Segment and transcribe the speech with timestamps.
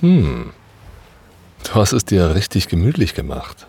[0.00, 0.52] Hm.
[1.64, 3.66] Du hast es dir richtig gemütlich gemacht.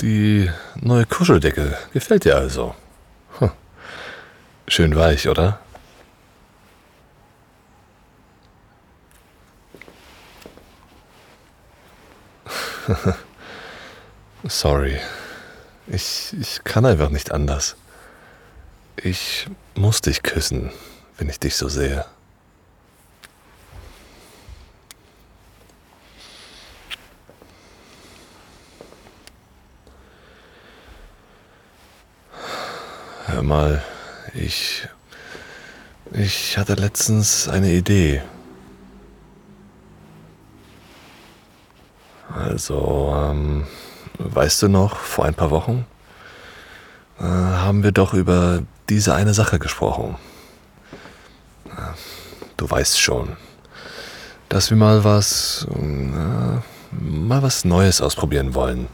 [0.00, 2.74] Die neue Kuscheldecke gefällt dir also.
[3.38, 3.50] Hm.
[4.68, 5.58] Schön weich, oder?
[14.44, 14.98] Sorry.
[15.88, 17.76] Ich, ich kann einfach nicht anders.
[18.96, 20.70] Ich muss dich küssen,
[21.18, 22.04] wenn ich dich so sehe.
[33.26, 33.82] Hör mal,
[34.34, 34.88] ich.
[36.12, 38.22] Ich hatte letztens eine Idee.
[42.34, 43.66] Also, ähm,
[44.18, 45.84] weißt du noch, vor ein paar Wochen
[47.18, 50.16] äh, haben wir doch über diese eine Sache gesprochen.
[52.58, 53.36] Du weißt schon,
[54.48, 58.88] dass wir mal was, äh, mal was Neues ausprobieren wollen.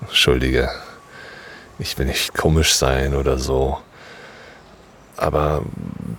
[0.00, 0.70] Entschuldige,
[1.80, 3.78] ich will nicht komisch sein oder so.
[5.16, 5.64] Aber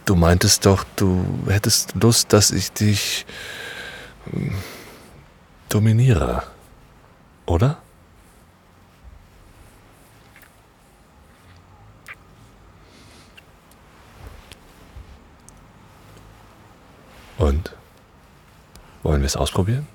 [0.03, 3.25] du meintest doch, du hättest Lust, dass ich dich
[4.29, 4.53] hm,
[5.69, 6.43] dominiere,
[7.45, 7.77] oder?
[17.41, 17.75] Und?
[19.21, 19.87] Wollen wir es ausprobieren?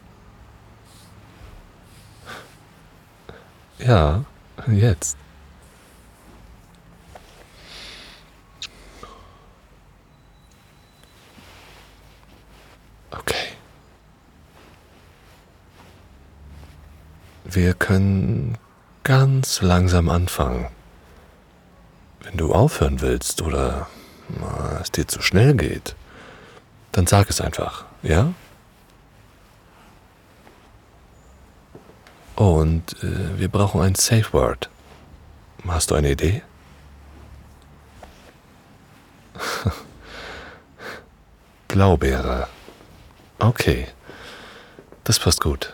[3.80, 4.24] Ja,
[4.68, 5.16] jetzt.
[13.10, 13.34] Okay.
[17.42, 18.56] Wir können
[19.02, 20.68] ganz langsam anfangen.
[22.20, 23.88] Wenn du aufhören willst oder
[24.80, 25.96] es dir zu schnell geht,
[26.92, 28.32] dann sag es einfach, ja?
[32.38, 34.68] Oh, und äh, wir brauchen ein Safe Word.
[35.66, 36.42] Hast du eine Idee?
[41.68, 42.48] Blaubeere.
[43.38, 43.86] Okay,
[45.04, 45.72] das passt gut.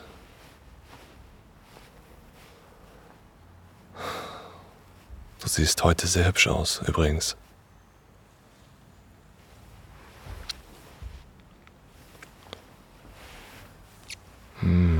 [5.40, 7.36] Du siehst heute sehr hübsch aus, übrigens.
[14.60, 14.91] Hm.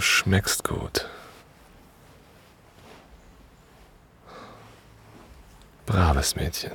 [0.00, 1.06] Schmeckst gut.
[5.86, 6.72] Braves Mädchen.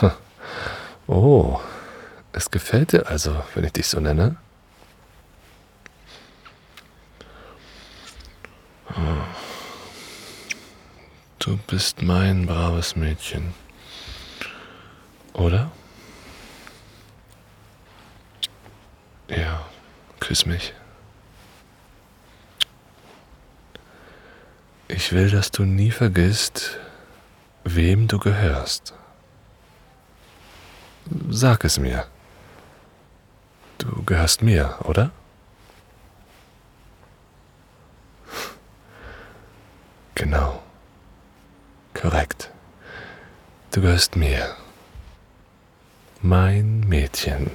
[1.06, 1.58] Oh,
[2.30, 4.36] es gefällt dir also, wenn ich dich so nenne?
[11.40, 13.54] Du bist mein braves Mädchen.
[15.32, 15.72] Oder?
[19.30, 19.64] Ja,
[20.18, 20.74] küss mich.
[24.88, 26.78] Ich will, dass du nie vergisst,
[27.62, 28.92] wem du gehörst.
[31.28, 32.06] Sag es mir.
[33.78, 35.12] Du gehörst mir, oder?
[40.16, 40.60] Genau.
[41.94, 42.50] Korrekt.
[43.70, 44.56] Du gehörst mir.
[46.20, 47.52] Mein Mädchen.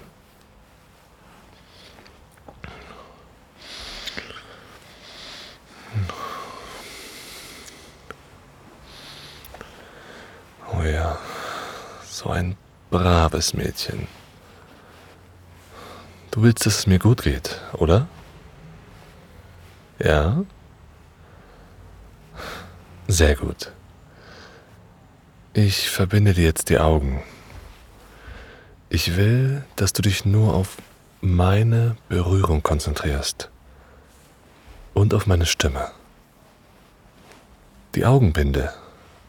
[10.74, 11.18] Oh ja,
[12.04, 12.58] so ein
[12.96, 14.08] braves Mädchen.
[16.32, 18.08] Du willst, dass es mir gut geht, oder?
[20.00, 20.46] Ja?
[23.10, 23.74] Sehr gut.
[25.54, 27.22] Ich verbinde dir jetzt die Augen.
[28.88, 30.78] Ich will, dass du dich nur auf
[31.20, 33.50] meine Berührung konzentrierst
[34.94, 35.92] und auf meine Stimme.
[37.96, 38.74] Die Augenbinde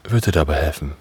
[0.05, 0.95] würde dabei helfen.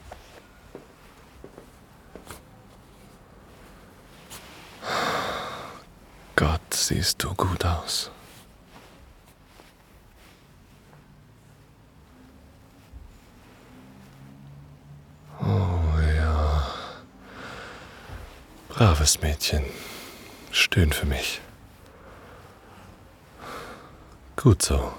[6.46, 8.12] Gott, siehst du gut aus.
[15.42, 16.68] Oh ja.
[18.70, 19.66] Braves Mädchen.
[20.52, 21.42] Stöhn für mich.
[24.36, 24.94] Gut so.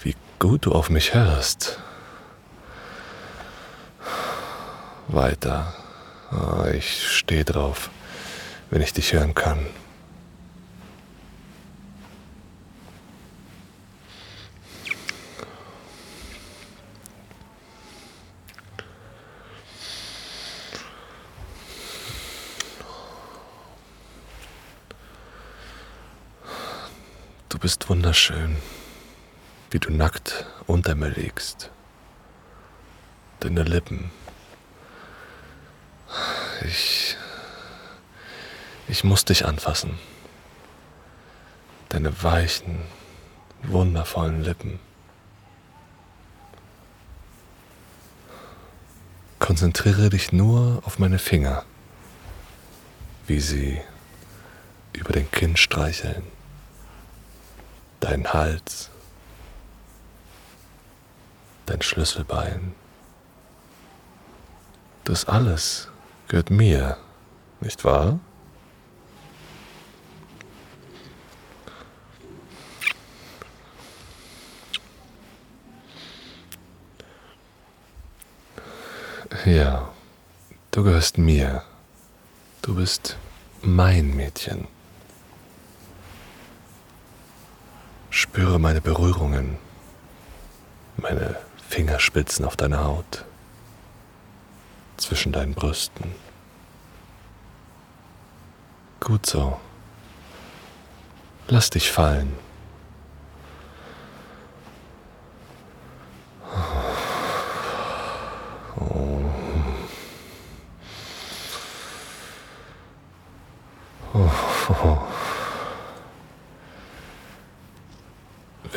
[0.00, 1.80] Wie gut du auf mich hörst.
[5.08, 5.74] Weiter.
[6.30, 7.90] Oh, ich stehe drauf
[8.70, 9.66] wenn ich dich hören kann.
[27.48, 28.56] Du bist wunderschön,
[29.70, 31.70] wie du nackt unter mir liegst.
[33.40, 34.10] Deine Lippen.
[36.62, 37.16] Ich
[38.88, 39.98] ich muss dich anfassen.
[41.88, 42.82] Deine weichen,
[43.62, 44.78] wundervollen Lippen.
[49.40, 51.64] Konzentriere dich nur auf meine Finger,
[53.26, 53.80] wie sie
[54.92, 56.22] über den Kinn streicheln,
[58.00, 58.90] deinen Hals,
[61.66, 62.74] dein Schlüsselbein.
[65.04, 65.88] Das alles
[66.28, 66.96] gehört mir,
[67.60, 68.18] nicht wahr?
[79.46, 79.88] Ja,
[80.72, 81.62] du gehörst mir.
[82.62, 83.16] Du bist
[83.62, 84.66] mein Mädchen.
[88.10, 89.58] Spüre meine Berührungen,
[90.96, 91.36] meine
[91.68, 93.24] Fingerspitzen auf deiner Haut,
[94.96, 96.10] zwischen deinen Brüsten.
[98.98, 99.60] Gut so.
[101.46, 102.32] Lass dich fallen.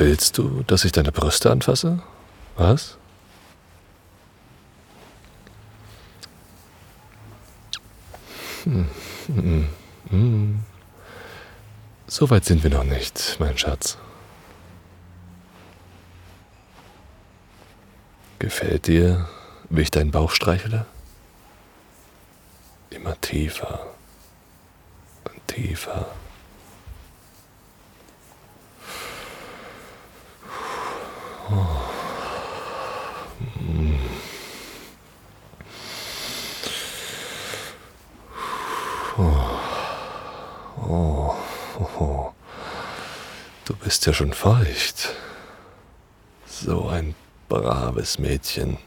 [0.00, 2.02] Willst du, dass ich deine Brüste anfasse?
[2.56, 2.96] Was?
[8.64, 8.88] Hm,
[9.26, 9.68] hm,
[10.08, 10.60] hm.
[12.06, 13.98] So weit sind wir noch nicht, mein Schatz.
[18.38, 19.28] Gefällt dir,
[19.68, 20.86] wie ich deinen Bauch streichle?
[22.88, 23.86] Immer tiefer
[25.26, 26.06] und tiefer.
[43.64, 45.14] Du bist ja schon feucht.
[46.46, 47.14] So ein
[47.48, 48.78] braves Mädchen.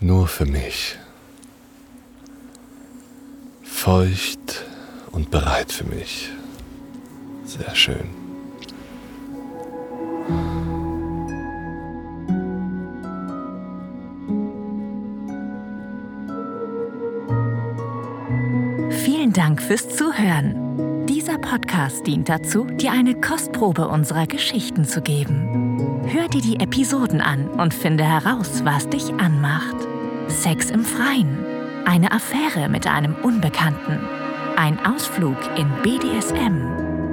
[0.00, 0.96] Nur für mich.
[3.62, 4.64] Feucht
[5.12, 6.30] und bereit für mich.
[7.44, 8.23] Sehr schön.
[18.90, 21.06] Vielen Dank fürs Zuhören.
[21.06, 26.02] Dieser Podcast dient dazu, dir eine Kostprobe unserer Geschichten zu geben.
[26.06, 29.76] Hör dir die Episoden an und finde heraus, was dich anmacht.
[30.28, 31.38] Sex im Freien,
[31.84, 33.98] eine Affäre mit einem Unbekannten,
[34.56, 36.83] ein Ausflug in BDSM